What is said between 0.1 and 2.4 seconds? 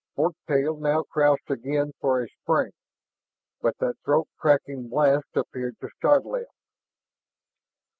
Fork tail had crouched again for a